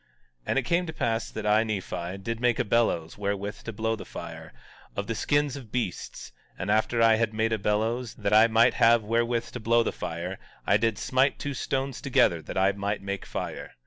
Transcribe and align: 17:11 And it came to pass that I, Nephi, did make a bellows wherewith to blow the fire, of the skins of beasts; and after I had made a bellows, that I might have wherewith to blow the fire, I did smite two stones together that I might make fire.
17:11 0.01 0.07
And 0.47 0.57
it 0.57 0.61
came 0.63 0.85
to 0.87 0.93
pass 0.93 1.29
that 1.29 1.45
I, 1.45 1.63
Nephi, 1.63 2.17
did 2.17 2.39
make 2.39 2.57
a 2.57 2.63
bellows 2.63 3.19
wherewith 3.19 3.61
to 3.65 3.71
blow 3.71 3.95
the 3.95 4.03
fire, 4.03 4.51
of 4.95 5.05
the 5.05 5.13
skins 5.13 5.55
of 5.55 5.71
beasts; 5.71 6.31
and 6.57 6.71
after 6.71 7.03
I 7.03 7.17
had 7.17 7.35
made 7.35 7.53
a 7.53 7.59
bellows, 7.59 8.15
that 8.15 8.33
I 8.33 8.47
might 8.47 8.73
have 8.73 9.03
wherewith 9.03 9.51
to 9.51 9.59
blow 9.59 9.83
the 9.83 9.91
fire, 9.91 10.39
I 10.65 10.77
did 10.77 10.97
smite 10.97 11.37
two 11.37 11.53
stones 11.53 12.01
together 12.01 12.41
that 12.41 12.57
I 12.57 12.71
might 12.71 13.03
make 13.03 13.27
fire. 13.27 13.75